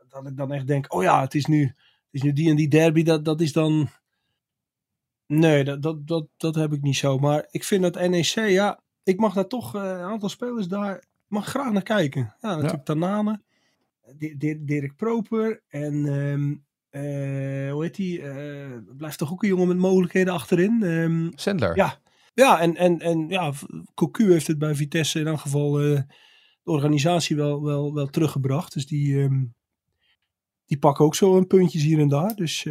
[0.08, 1.74] dat ik dan echt denk, oh ja, het is nu, het
[2.10, 3.88] is nu die en die derby, dat, dat is dan...
[5.26, 7.18] Nee, dat, dat, dat, dat heb ik niet zo.
[7.18, 11.04] Maar ik vind dat NEC, ja, ik mag daar toch, eh, een aantal spelers daar,
[11.28, 12.34] mag graag naar kijken.
[12.40, 13.42] Ja, natuurlijk Tanane,
[14.16, 16.54] Di- Di- Dirk Proper en, ehm,
[16.90, 20.82] eh, hoe heet die, eh, blijft toch ook een jongen met mogelijkheden achterin.
[20.82, 21.76] Ehm, Sandler.
[21.76, 22.02] Ja.
[22.34, 23.52] Ja, en, en, en ja,
[23.94, 26.00] Cocu heeft het bij Vitesse in elk geval eh,
[26.62, 28.72] de organisatie wel, wel, wel teruggebracht.
[28.74, 29.44] Dus die, ehm,
[30.66, 32.34] die pakken ook zo een puntjes hier en daar.
[32.34, 32.66] Dus,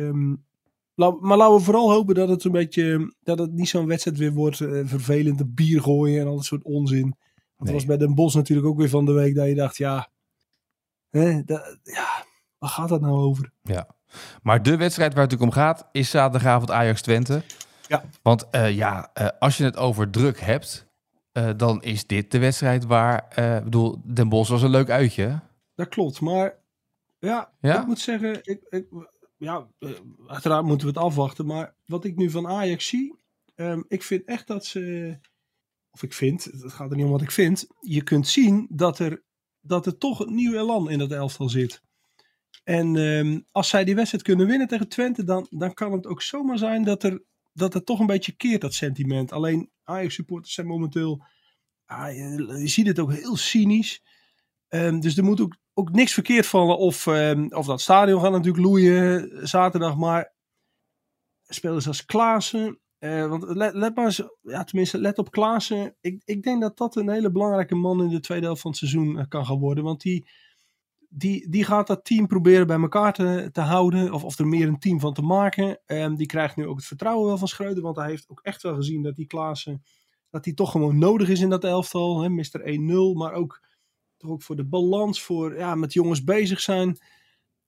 [0.95, 4.17] la- maar laten we vooral hopen dat het een beetje, dat het niet zo'n wedstrijd
[4.17, 7.15] weer wordt, eh, vervelend, de bier gooien en al dat soort onzin.
[7.63, 7.73] Nee.
[7.73, 10.09] dat was bij Den Bosch natuurlijk ook weer van de week dat je dacht, ja,
[11.09, 12.25] hè, dat, ja
[12.63, 13.51] waar gaat dat nou over?
[13.61, 13.87] Ja.
[14.41, 17.43] Maar de wedstrijd waar het natuurlijk om gaat is zaterdagavond Ajax Twente.
[17.87, 18.03] Ja.
[18.21, 20.87] Want eh, ja, eh, als je het over druk hebt,
[21.31, 25.39] eh, dan is dit de wedstrijd waar, ik bedoel, Den Bosch was een leuk uitje.
[25.75, 26.57] Dat klopt, maar
[27.19, 27.81] ja, Ja?
[27.81, 28.85] ik moet zeggen, ik, ik,
[29.37, 29.67] ja,
[30.27, 31.45] uiteraard moeten we het afwachten.
[31.45, 33.15] Maar wat ik nu van Ajax zie,
[33.55, 35.17] ehm, ik vind echt dat ze,
[35.93, 38.99] of ik vind, het gaat er niet om wat ik vind, je kunt zien dat
[38.99, 39.23] er,
[39.61, 41.81] dat er toch een nieuw elan in dat elftal zit.
[42.63, 46.21] En ehm, als zij die wedstrijd kunnen winnen tegen Twente, dan, dan kan het ook
[46.21, 49.31] zomaar zijn dat er, dat er toch een beetje keert, dat sentiment.
[49.31, 51.25] Alleen Ajax-supporters zijn momenteel,
[51.85, 54.03] ah, je, ziet het ook heel cynisch.
[54.67, 58.31] Ehm, dus er moet ook ook niks verkeerd vallen of, ehm, of dat stadion gaat
[58.31, 59.97] natuurlijk loeien zaterdag.
[59.97, 60.33] Maar
[61.43, 62.79] spelers als Klaassen.
[63.03, 65.95] Eh, want let, maar ja, tenminste, let op Klaassen.
[66.01, 68.79] Ik, ik denk dat dat een hele belangrijke man in de tweede helft van het
[68.79, 69.83] seizoen eh, kan gaan worden.
[69.83, 70.27] Want die,
[71.09, 74.13] die, die gaat dat team proberen bij elkaar te, te houden.
[74.13, 75.79] Of, of er meer een team van te maken.
[75.85, 77.83] Ehm, die krijgt nu ook het vertrouwen wel van Schreuder.
[77.83, 79.83] Want hij heeft ook echt wel gezien dat die Klaassen.
[80.29, 82.21] Dat hij toch gewoon nodig is in dat elftal.
[82.21, 82.61] Hè, Mr.
[83.13, 83.17] 1-0.
[83.17, 83.61] Maar ook,
[84.17, 85.21] toch ook voor de balans.
[85.21, 86.97] Voor ja, met jongens bezig zijn.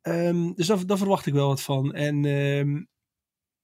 [0.02, 1.94] Ehm, dus daar, daar verwacht ik wel wat van.
[1.94, 2.84] En ehm,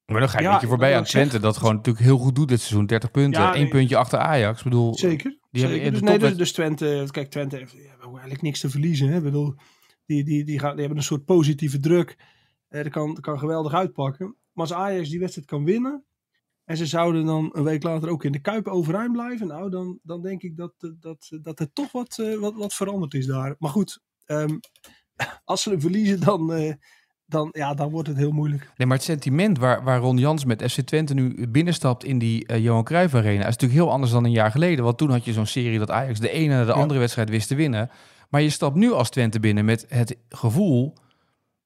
[0.06, 1.04] Maar dan ga je Ja, een beetje voorbij aan.
[1.04, 1.40] Twente.
[1.40, 2.86] Dat gewoon natuurlijk heel goed doet dit seizoen.
[2.86, 3.42] 30 punten.
[3.42, 4.58] Ja, één puntje achter Ajax.
[4.58, 5.38] Ik bedoel, Zeker.
[5.52, 5.92] Die zeker.
[5.92, 9.08] Dus, nee, dus, dus Twente, kijk, Twente heeft eigenlijk niks te verliezen.
[9.08, 9.18] Hè?
[9.18, 9.56] Ik bedoel,
[10.06, 12.18] die, die, die, gaan, die hebben een soort positieve druk.
[12.68, 14.36] Eh, dat, kan, dat kan geweldig uitpakken.
[14.54, 16.06] Maar als Ajax die wedstrijd kan winnen.
[16.64, 19.48] En ze zouden dan een week later ook in de Kuip overeind blijven.
[19.48, 23.14] Nou, dan, dan denk ik dat, dat, dat er toch wat, eh, wat, wat veranderd
[23.14, 23.56] is daar.
[23.60, 24.58] Maar goed, ehm,
[25.44, 26.74] als ze hem verliezen, dan, eh,
[27.32, 28.72] dan, ja, dan wordt het heel moeilijk.
[28.78, 32.46] Nee, maar het sentiment waar, waar Ron Jans met FC Twente nu binnenstapt in die
[32.46, 33.40] eh, Johan Cruijff Arena...
[33.40, 34.84] is natuurlijk heel anders dan een jaar geleden.
[34.84, 36.74] Want toen had je zo'n serie dat Ajax de ene na de Ja.
[36.74, 37.90] andere wedstrijd wist te winnen.
[38.30, 40.94] Maar je stapt nu als Twente binnen met het gevoel...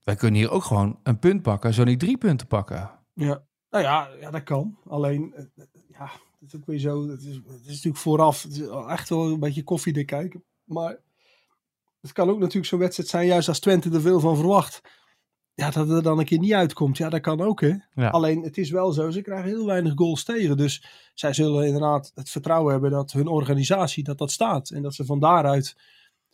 [0.04, 2.92] wij kunnen hier ook gewoon een punt pakken, zo niet drie punten pakken.
[3.14, 4.78] Ja, nou ja, ja dat kan.
[4.88, 5.44] Alleen, eh,
[5.92, 7.08] ja, het is ook weer zo.
[7.10, 10.44] Het is, het is natuurlijk vooraf het is echt wel een beetje koffiedik kijken.
[10.64, 10.98] Maar
[12.02, 14.82] het kan ook natuurlijk zo'n wedstrijd zijn, juist als Twente er veel van verwacht.
[15.56, 16.98] Ja, dat het er dan een keer niet uitkomt.
[16.98, 17.74] Ja, dat kan ook, hè.
[17.94, 18.10] Ja.
[18.10, 20.58] Alleen, het is wel zo, ze krijgen heel weinig goals tegen.
[20.58, 24.70] Dus zij zullen inderdaad het vertrouwen hebben dat hun organisatie, dat dat staat.
[24.70, 25.76] En dat ze van daaruit,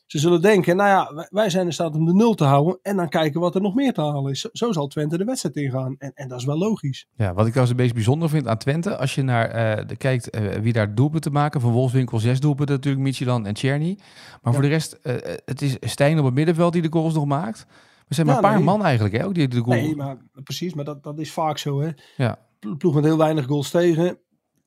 [0.06, 2.80] ze zullen denken, nou ja, wij- zijn in staat om de nul te houden.
[2.82, 4.40] En dan kijken wat er nog meer te halen is.
[4.40, 5.96] Zo, zo zal Twente de wedstrijd ingaan.
[5.98, 7.08] En, en dat is wel logisch.
[7.16, 8.98] Ja, wat ik trouwens het meest bijzonder vind aan Twente...
[8.98, 11.62] als je naar eh, de, kijkt eh, wie daar doelpunten maken...
[11.62, 13.98] van Wolfswinkel zes doelpunten natuurlijk, Michilan en Czerny.
[14.42, 17.26] Maar voor de rest, eh, het is Stijn op het middenveld die de goals nog
[17.26, 17.66] maakt.
[18.12, 18.65] We zijn maar Ja, een paar nee.
[18.65, 19.76] man eigenlijk, hè, ook die de goal...
[19.76, 21.82] Nee, maar precies, maar dat, dat is vaak zo.
[21.82, 21.89] Hè?
[22.17, 22.47] Ja.
[22.60, 24.19] Plo- Ploeg met heel weinig goals tegen.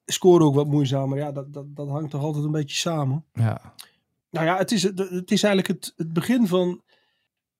[0.04, 1.18] Scoren ook wat moeizamer.
[1.18, 3.24] Ja, dat, dat, dat hangt toch altijd een beetje samen.
[3.32, 3.74] Ja.
[4.30, 6.82] Nou ja, het is, het het is eigenlijk het, het begin van.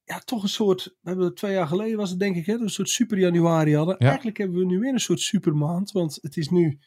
[0.05, 0.85] Ja, toch een soort.
[0.85, 3.77] We hebben het twee jaar geleden was het denk ik, hè, een soort super januari
[3.77, 3.97] hadden.
[3.99, 4.07] Ja.
[4.07, 5.93] Eigenlijk hebben we nu weer een soort supermaand.
[5.93, 6.79] Want het is nu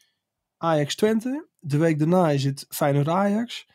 [0.56, 1.48] Ajax Twente.
[1.58, 3.66] De week daarna is het Feyenoord Ajax.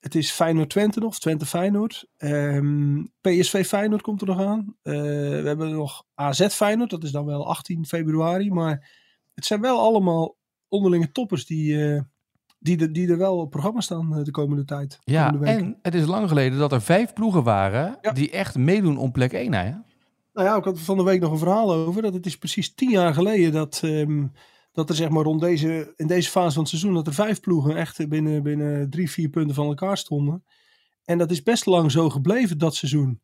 [0.00, 2.06] Het is Feyenoord Twente nog, Twente Feyenoord.
[2.16, 4.74] Ehm, PSV Feyenoord komt er nog aan.
[4.82, 8.50] Eh, we hebben nog AZ Feyenoord, dat is dan wel 18 februari.
[8.50, 8.90] Maar
[9.34, 10.36] het zijn wel allemaal
[10.68, 12.00] onderlinge toppers die, eh,
[12.58, 14.98] die, er, die er wel op programma staan eh, de komende tijd.
[15.04, 18.12] Ja, komende en het is lang geleden dat er vijf ploegen waren Ja.
[18.12, 19.52] die echt meedoen om plek 1.
[19.54, 19.70] Hè?
[20.32, 22.02] Nou ja, ik had van de week nog een verhaal over.
[22.02, 24.26] Dat het is precies tien jaar geleden dat, ehm,
[24.72, 27.40] dat er zeg maar rond deze, in deze fase van het seizoen, dat er vijf
[27.40, 30.44] ploegen echt binnen, binnen drie, vier punten van elkaar stonden.
[31.04, 33.20] En dat is best lang zo gebleven dat seizoen.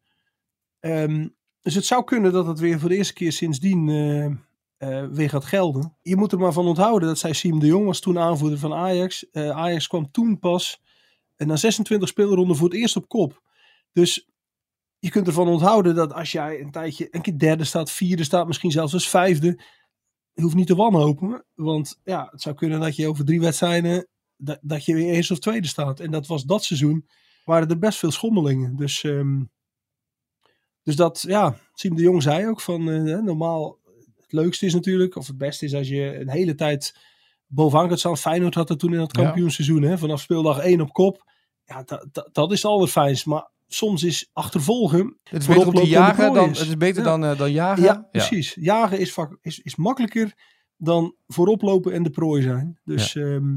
[0.80, 1.28] Ehm,
[1.60, 4.24] dus het zou kunnen dat het weer voor de eerste keer sindsdien eh,
[4.76, 5.96] eh, weer gaat gelden.
[6.02, 8.74] Je moet er maar van onthouden, dat zei Siem de Jong, was toen aanvoerder van
[8.74, 9.30] Ajax.
[9.30, 10.82] Eh, Ajax kwam toen pas
[11.36, 13.42] na 26 speelronden voor het eerst op kop.
[13.92, 14.28] Dus
[14.98, 18.46] je kunt ervan onthouden dat als jij een tijdje een keer derde staat, vierde staat,
[18.46, 19.60] misschien zelfs als vijfde,
[20.36, 21.44] je hoeft niet te wanhopen.
[21.54, 25.30] Want ja, het zou kunnen dat je over drie wedstrijden, dat, dat je weer eerst
[25.30, 26.00] of tweede staat.
[26.00, 27.06] En dat was dat seizoen,
[27.44, 28.76] waren er best veel schommelingen.
[28.76, 29.42] Dus, ehm,
[30.82, 33.78] dus dat, ja, Siem de Jong zei ook van, eh, normaal,
[34.16, 36.96] het leukste is natuurlijk, of het beste is als je een hele tijd
[37.46, 38.16] bovenaan gaat staan.
[38.16, 39.06] Feyenoord had dat toen in Ja.
[39.06, 41.24] kampioenseizoen, hè, vanaf speeldag één op kop.
[41.64, 43.26] Ja, dat, dat, dat is het allerfijnst.
[43.26, 46.58] Maar soms is achtervolgen Het is beter om te lopen de jagen dan, is.
[46.58, 47.08] het is beter Ja.
[47.08, 47.82] dan, eh, dan jagen.
[47.82, 48.56] Ja, precies.
[48.60, 50.34] Jagen is, is, is makkelijker
[50.76, 52.80] dan voorop lopen en de prooi zijn.
[52.84, 53.54] Dus ehm,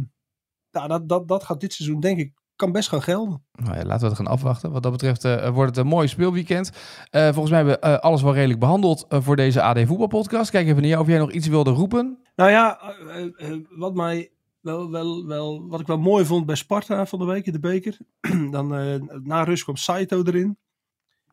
[0.72, 3.44] nou, dat, dat, dat gaat dit seizoen, denk ik, kan best gaan gelden.
[3.52, 4.72] Nou ja, laten we het gaan afwachten.
[4.72, 6.72] Wat dat betreft eh, wordt het een mooi speelweekend.
[7.10, 10.50] Eh, volgens mij hebben we eh, alles wel redelijk behandeld eh, voor deze AD Voetbalpodcast.
[10.52, 12.20] Kijk even naar jou of jij nog iets wilde roepen.
[12.36, 14.32] Nou ja, eh, eh, eh, wat, mij
[14.70, 17.60] wel, wel, wel, wat ik wel mooi vond bij Sparta van de week in de
[17.60, 17.98] beker.
[18.52, 20.58] dan eh, na rust kwam Saito erin.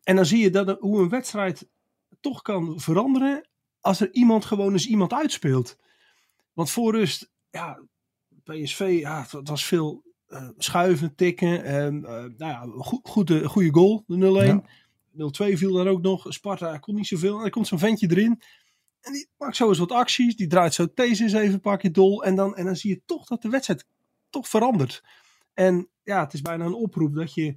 [0.03, 1.67] En dan zie je dat, er- hoe een wedstrijd
[2.19, 3.47] toch kan veranderen
[3.79, 5.77] als er iemand gewoon eens iemand uitspeelt.
[6.53, 7.79] Want voor rust, ja,
[8.43, 11.63] PSV, ja, het, was veel eh, schuiven, tikken.
[11.63, 14.65] En, eh, nou ja, go- goede, goede goal, de 0-1.
[15.53, 16.25] 0-2 viel daar ook nog.
[16.29, 17.35] Sparta kon niet zoveel.
[17.35, 18.41] En dan komt zo'n ventje erin.
[19.01, 20.35] En die maakt zo eens wat acties.
[20.35, 22.23] Die draait zo eens even een paar keer dol.
[22.23, 23.85] En dan, en dan zie je toch dat de wedstrijd
[24.29, 25.03] toch verandert.
[25.53, 27.55] En ja, het is bijna een oproep dat je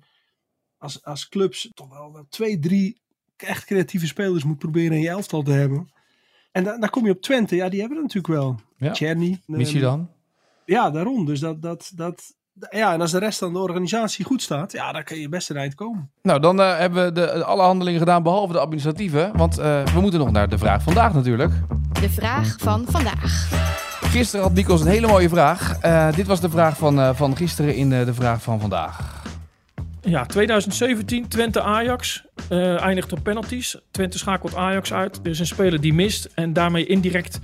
[0.78, 3.00] als, als clubs toch wel, twee, drie
[3.36, 5.92] echt creatieve spelers moet proberen in je elftal te hebben.
[6.52, 7.56] En da- daar kom je op Twente.
[7.56, 8.60] Ja, die hebben er natuurlijk wel.
[8.76, 8.92] Ja.
[8.92, 9.40] Czerny.
[9.46, 10.10] Missie dan?
[10.64, 11.24] Ja, daarom.
[11.26, 12.34] Dus dat, dat, dat,
[12.70, 15.50] ja, en als de rest van de organisatie goed staat, ja, dan kun je best
[15.50, 16.10] een eind komen.
[16.22, 19.30] Nou, dan eh, hebben we de, alle handelingen gedaan behalve de administratieve.
[19.34, 21.52] Want eh, we moeten nog naar de vraag vandaag natuurlijk.
[22.00, 23.48] De vraag van vandaag.
[24.00, 25.78] Gisteren had Nikos een hele mooie vraag.
[25.80, 29.18] Eh, dit was de vraag van, van gisteren in de vraag van vandaag.
[30.00, 33.76] Ja, 2017 Twente Ajax eindigt op penalties.
[33.90, 35.20] Twente schakelt Ajax uit.
[35.22, 37.40] Er is een speler die mist en daarmee indirect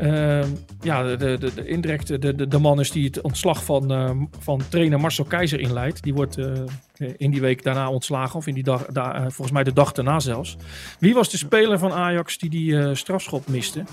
[0.00, 0.44] uh,
[0.80, 4.10] ja, de, de, de, indirect de, de, de man is die het ontslag van, uh,
[4.38, 6.02] van trainer Marcel Keizer inleidt.
[6.02, 6.52] Die wordt uh,
[7.16, 10.20] in die week daarna ontslagen, of in die dag, da, volgens mij de dag daarna
[10.20, 10.56] zelfs.
[10.98, 13.84] Wie was de speler van Ajax die die strafschop miste?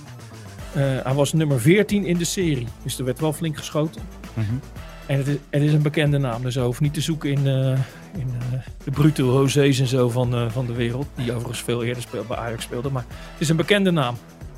[1.04, 4.02] hij was nummer 14 in de serie, dus er werd wel flink geschoten.
[4.34, 4.60] Mm -hmm.
[5.06, 7.46] En het is, het is, een bekende naam, dus hoeven niet te zoeken in,
[8.18, 8.34] in
[8.84, 11.08] de brute Rosé's en zo van, van de wereld.
[11.16, 14.16] Die overigens veel eerder bij Ajax speelde, maar het is een bekende naam.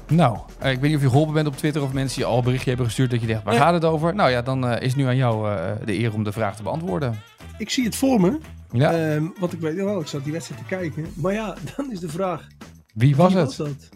[0.07, 2.37] Nou, eh, ik weet niet of je geholpen bent op Twitter of mensen je al
[2.37, 4.15] een berichtje hebben gestuurd dat je denkt, waar gaat het over?
[4.15, 6.63] Nou ja, dan uh, is nu aan jou uh, de eer om de vraag te
[6.63, 7.19] beantwoorden.
[7.57, 8.37] Ik zie het voor me.
[8.71, 9.13] Ja.
[9.13, 11.05] Um, want ik weet wel, ik zat die wedstrijd te kijken.
[11.15, 12.47] Maar ja, dan is de vraag.
[12.93, 13.57] Wie was wie het?
[13.57, 13.89] Was dat?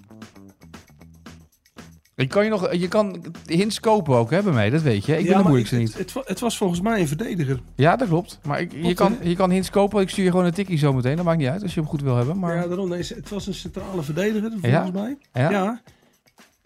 [2.16, 5.18] Je kan, je, nog, je kan hints kopen ook hè, bij mij, dat weet je.
[5.18, 5.98] Ik ja, ben de moeilijkste niet.
[5.98, 7.60] Het, het, het, was volgens mij een verdediger.
[7.76, 8.40] Ja, dat klopt.
[8.44, 10.02] Maar ik, je, kan, je kan hints kopen.
[10.02, 11.16] Ik stuur je gewoon een tikkie zo meteen.
[11.16, 12.40] Dat maakt niet uit als je hem goed wil hebben.
[12.40, 12.56] Maar...
[12.56, 12.90] Ja, daarom.
[12.90, 14.90] Nee, het was een centrale verdediger volgens ja?
[14.92, 15.18] mij.
[15.34, 15.50] Ja?
[15.50, 15.82] ja.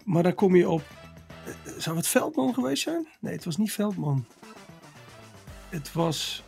[0.06, 0.84] Maar dan kom je op.
[1.78, 3.08] Zou het Veldman geweest zijn?
[3.20, 4.26] Nee, het was niet Veldman.
[5.70, 6.44] Het was.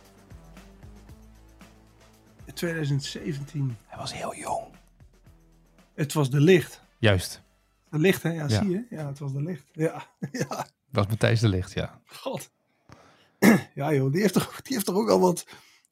[2.54, 3.76] 2017.
[3.86, 4.64] Hij was heel jong.
[5.94, 6.82] Het was de licht.
[6.98, 7.42] Juist.
[7.90, 8.30] De licht, hè?
[8.30, 8.86] Ja, zie je?
[8.90, 9.64] Ja, het was de licht.
[9.72, 10.06] Ja.
[10.32, 10.46] ja.
[10.48, 12.00] Dat was Matthijs de licht, ja.
[12.06, 12.50] God.
[13.74, 15.46] Ja, joh, die heeft toch, die heeft toch ook al wat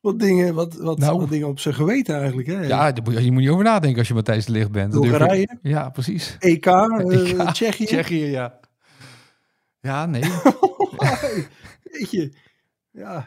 [0.06, 2.48] wat dingen, wat, wat, nou, wat dingen op zijn geweten eigenlijk.
[2.48, 2.60] Hè?
[2.60, 4.92] Ja, je moet niet over nadenken als je Matthijs de Licht bent.
[4.92, 5.58] Bulgarije.
[5.62, 6.36] Ja, precies.
[6.38, 7.84] EK, uh, Tsjechië.
[7.84, 8.58] Tsjechië, ja.
[9.80, 10.22] Ja, nee.
[11.92, 12.32] Weet je,
[12.90, 13.26] ja.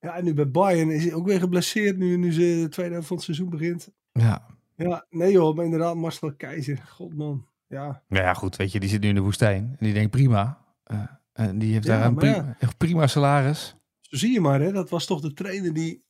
[0.00, 2.92] Ja, en nu bij Bayern is hij ook weer geblesseerd nu, nu ze de tweede
[2.92, 3.88] helft van het seizoen begint.
[4.12, 4.46] Ja.
[4.76, 6.82] Ja, nee joh, maar inderdaad Marcel Keizer.
[6.88, 8.02] God man, ja.
[8.08, 9.64] Ja, goed, weet je, die zit nu in de woestijn.
[9.78, 10.58] En die denkt prima.
[10.92, 11.00] Uh,
[11.32, 12.68] en die heeft daar een prima, ja.
[12.76, 13.76] prima salaris.
[14.16, 14.72] Zie je maar, hè?
[14.72, 16.04] dat was toch de trainer die.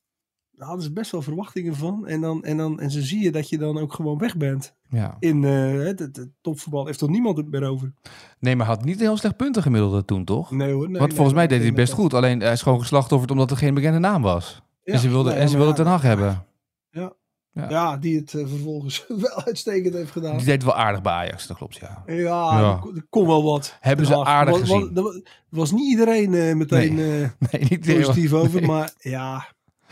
[0.50, 2.06] Daar hadden ze best wel verwachtingen van.
[2.06, 4.74] En, dan, en, dan, en zo zie je dat je dan ook gewoon weg bent.
[4.88, 5.16] Ja.
[5.18, 7.92] In uh, het, topvoetbal heeft toch niemand het meer over.
[8.38, 10.50] Nee, maar had niet heel slecht punten gemiddelde toen, toch?
[10.50, 10.90] Nee hoor.
[10.90, 12.14] Nee, Want volgens mij deed hij het best goed.
[12.14, 14.62] Alleen hij is gewoon geslachtofferd omdat er geen bekende naam was.
[14.82, 16.44] Ja, en ze wilden, en ze wilden Ten Hag hebben.
[16.90, 17.12] Ja.
[17.56, 17.68] Ja.
[17.68, 17.96] ja.
[17.96, 20.36] die het uh, vervolgens wel uitstekend heeft gedaan.
[20.36, 22.02] Die deed wel aardig bij Ajax, dat klopt, ja.
[22.06, 22.14] Ja,
[22.60, 22.82] ja.
[22.94, 23.76] er kon wel wat.
[23.80, 24.94] Hebben ze aardig was, gezien.
[24.94, 27.20] Was, was niet iedereen uh, meteen nee.
[27.20, 28.40] Uh, nee, niet positief nee.
[28.40, 29.46] over, maar ja,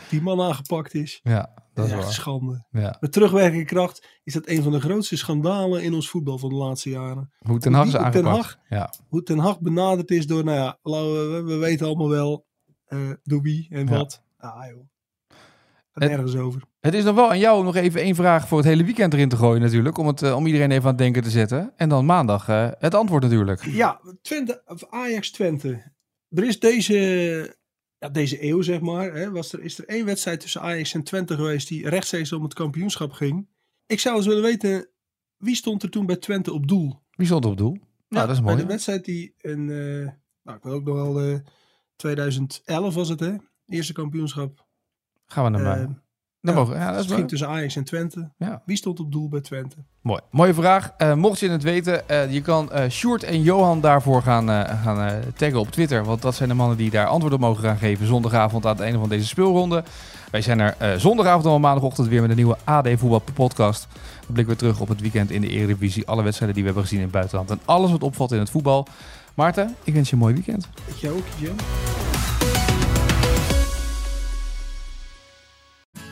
[0.09, 1.19] die man aangepakt is.
[1.23, 2.11] Ja, dat is echt waar.
[2.11, 2.65] schande.
[2.71, 2.97] Ja.
[2.99, 6.55] Met terugwerkende kracht is dat een van de grootste schandalen in ons voetbal van de
[6.55, 7.31] laatste jaren.
[7.37, 8.23] Hoe Ten Hag is aangepakt.
[8.23, 8.93] Ten Hag, ja.
[9.07, 12.45] Hoe Ten Hag benaderd is door, nou ja, we, we weten allemaal wel
[13.23, 14.23] door wie en wat.
[14.37, 14.87] Ah joh.
[15.95, 16.61] Het, nergens over.
[16.79, 19.13] Het is nog wel aan jou om nog even één vraag voor het hele weekend
[19.13, 19.97] erin te gooien natuurlijk.
[19.97, 21.73] Om, het, uh, om iedereen even aan het denken te zetten.
[21.75, 23.65] En dan maandag uh, het antwoord natuurlijk.
[23.65, 25.93] Ja, Twente, of Ajax Twente.
[26.29, 26.93] Er is deze,
[27.97, 29.13] ja, deze eeuw zeg maar.
[29.13, 32.43] Hè, was er, is er één wedstrijd tussen Ajax en Twente geweest die rechtstreeks om
[32.43, 33.47] het kampioenschap ging.
[33.85, 34.89] Ik zou eens willen weten,
[35.37, 37.01] wie stond er toen bij Twente op doel?
[37.11, 37.71] Wie stond op doel?
[37.71, 38.55] Nou, ja, dat is mooi.
[38.55, 40.09] Bij de wedstrijd die in, uh,
[40.43, 41.41] nou ik wil ook nog wel
[41.95, 43.35] 2011 was het hè.
[43.65, 44.64] Eerste kampioenschap
[45.25, 45.85] Gaan we naar uh,
[46.45, 48.31] dan ja, mogen, ja, dat is ging tussen Ajax en Twente.
[48.37, 48.61] Ja.
[48.65, 49.75] Wie stond op doel bij Twente?
[50.01, 50.21] Mooi.
[50.31, 50.93] Mooie vraag.
[50.97, 55.21] Uh, mocht je het weten, uh, je kan uh, Sjoerd en Johan daarvoor gaan, gaan
[55.35, 56.03] taggen op Twitter.
[56.03, 58.81] Want dat zijn de mannen die daar antwoord op mogen gaan geven zondagavond aan het
[58.81, 59.83] einde van deze speelronde.
[60.31, 63.87] Wij zijn er zondagavond en maandagochtend weer met een nieuwe AD Voetbal podcast.
[64.25, 66.07] Dan blikken we terug op het weekend in de Eredivisie.
[66.07, 67.51] Alle wedstrijden die we hebben gezien in het buitenland.
[67.51, 68.87] En alles wat opvalt in het voetbal.
[69.35, 70.69] Maarten, ik wens je een mooi weekend.
[70.85, 71.55] Ik jou ook, Jim.